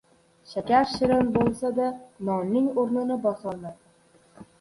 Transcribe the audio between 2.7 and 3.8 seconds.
o‘rnini bosolmaydi.